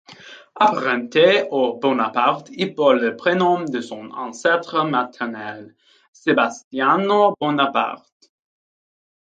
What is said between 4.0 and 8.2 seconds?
ancêtre maternel, Sebastiano Bonaparte.